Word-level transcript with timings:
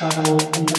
Trouble 0.00 0.69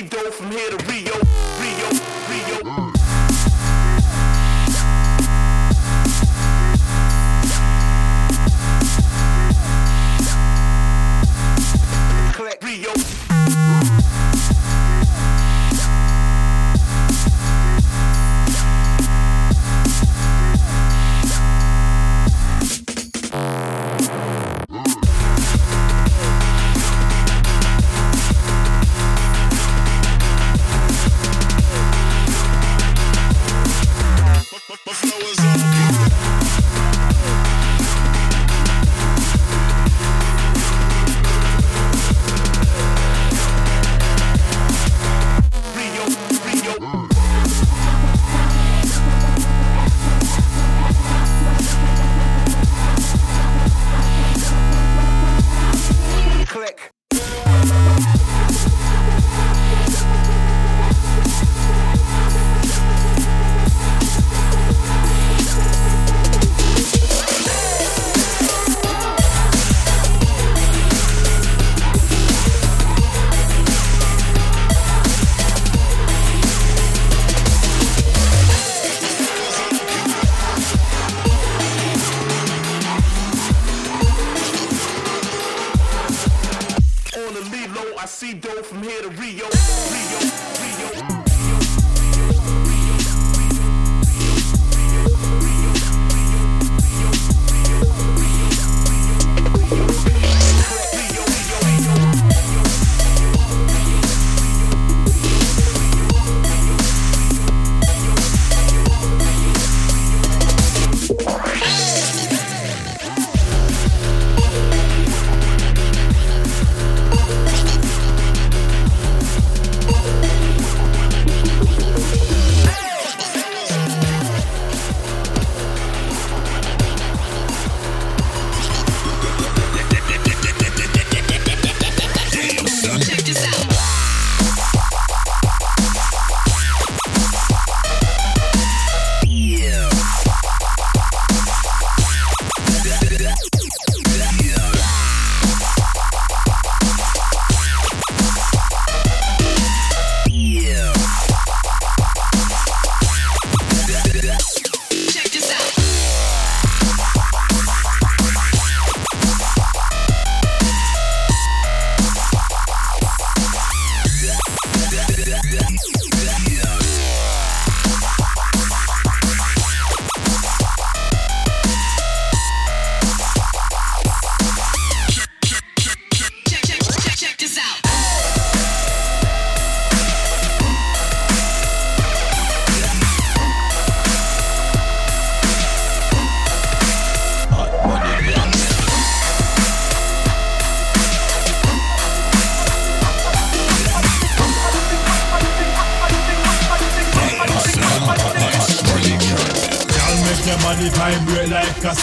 Edo 0.00 0.30
from 0.30 0.50
here 0.50 0.70
to 0.70 0.76
Rio, 0.86 1.12
Rio, 1.60 2.64
Rio. 2.64 2.89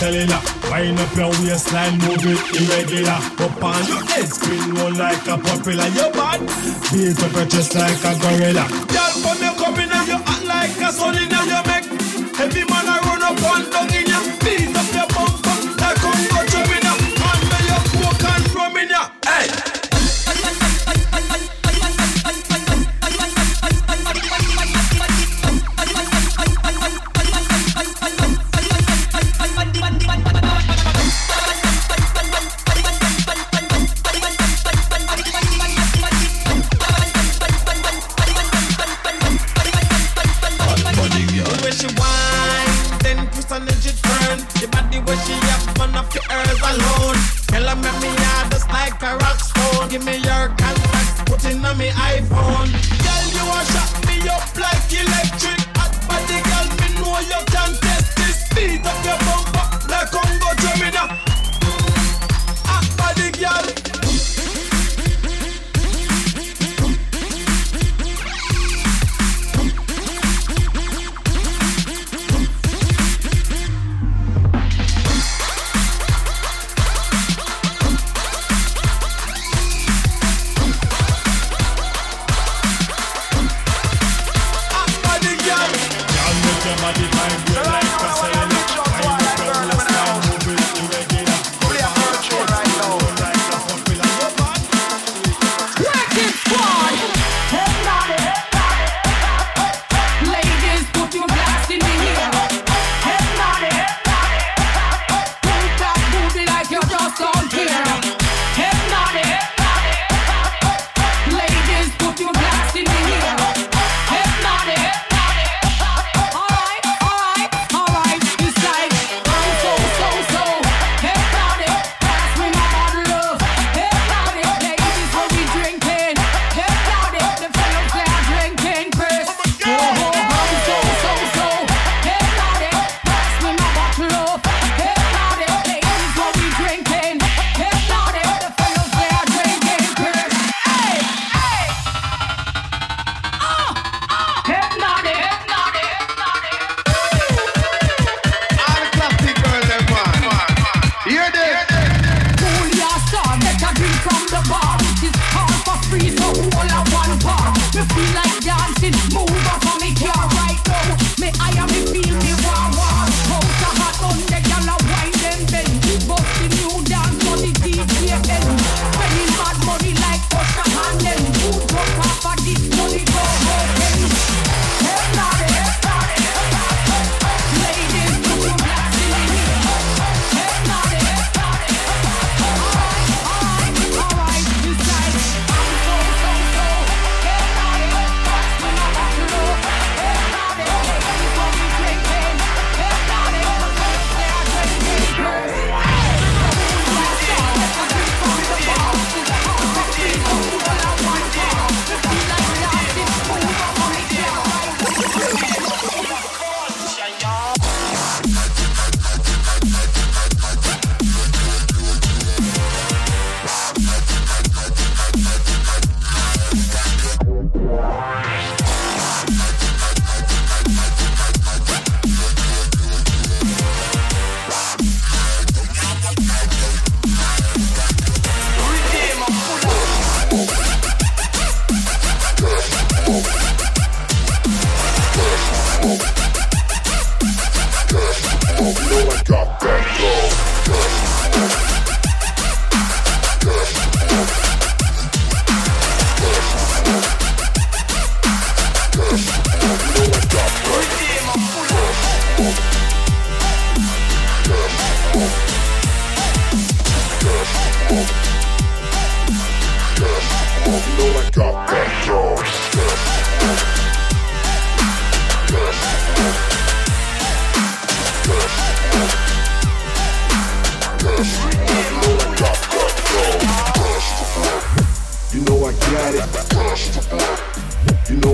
telling. 0.08 0.30
Wind 0.70 1.00
up 1.00 1.16
your 1.16 1.30
waistline, 1.30 1.98
move 2.00 2.26
it 2.26 2.62
irregular. 2.62 3.12
Up 3.12 3.64
on 3.64 3.88
your 3.88 4.04
head, 4.06 4.28
spin 4.28 4.76
one 4.76 4.98
like 4.98 5.28
a 5.28 5.38
popular. 5.38 5.88
Your 5.88 6.12
butt, 6.12 6.40
beat 6.92 7.24
up 7.24 7.34
your 7.34 7.46
chest 7.46 7.76
like 7.76 8.04
a 8.04 8.20
gorilla. 8.20 8.68
Yeah. 8.94 9.07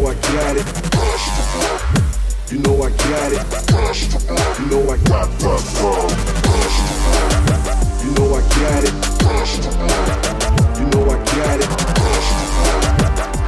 know 0.03 0.09
I 0.09 0.15
got 0.15 0.57
it. 0.57 0.65
You 2.51 2.57
know 2.59 2.83
I 2.83 2.89
got 2.89 3.31
it. 3.31 3.39
You 4.59 4.65
know 4.67 4.83
I 4.83 4.97
got 4.97 5.29
the 5.39 5.53
it. 5.53 6.11
You 8.03 8.11
know 8.11 8.35
I 8.35 8.41
got 8.41 8.83
it. 8.83 8.93
You 10.77 10.85
know 10.91 11.03
I 11.07 11.17
got 11.23 11.59
it. 11.59 11.71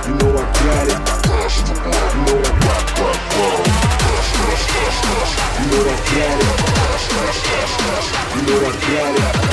You 0.08 0.14
know 0.16 0.32
I 0.32 0.44
got 0.64 0.88
it. 0.88 1.00
You 2.08 2.22
know 2.26 2.38
I 2.38 2.54
got 2.64 2.86
the 2.88 3.06
it. 3.06 3.34
You 5.60 5.66
know 5.72 5.84
I 5.84 6.00
got 6.14 6.40
it. 6.40 6.54
You 8.36 8.42
know 8.48 8.60
I 8.64 8.72
got 8.72 9.40
it. 9.40 9.45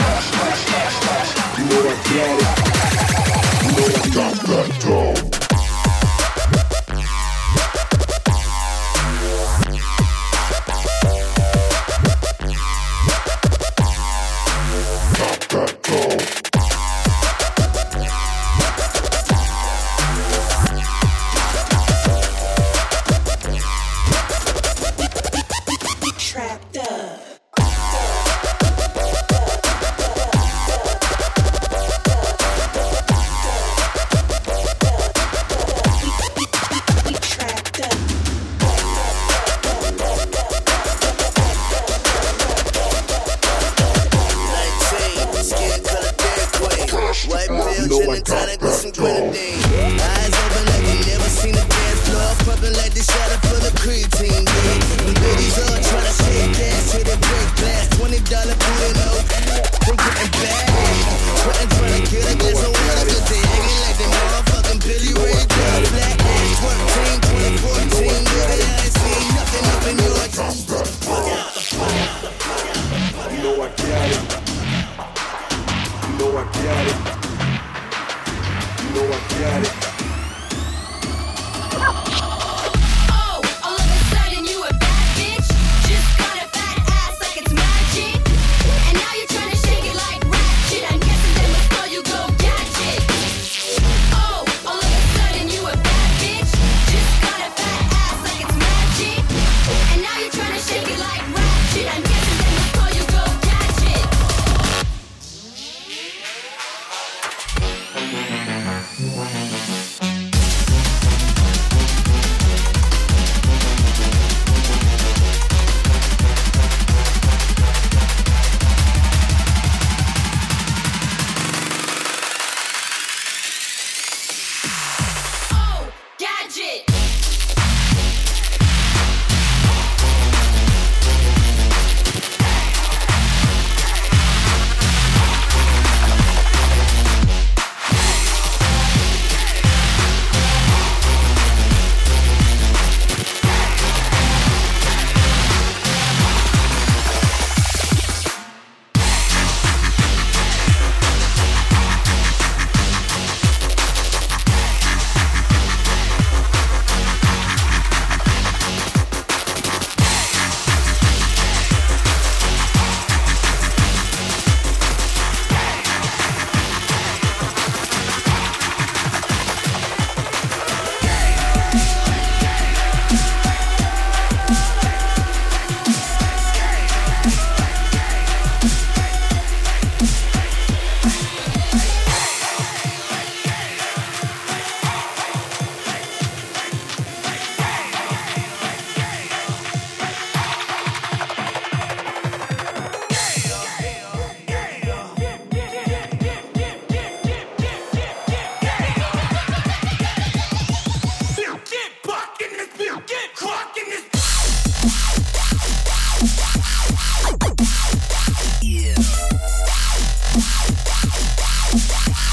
Yeah. 212.09 212.32